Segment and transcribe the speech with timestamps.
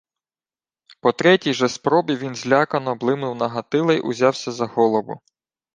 [1.01, 5.21] По третій же спробі він злякано блимнув на Гатила й узявся за голову: